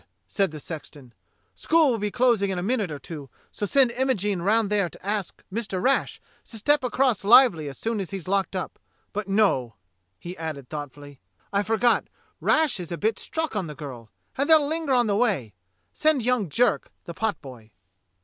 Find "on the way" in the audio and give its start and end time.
14.95-15.53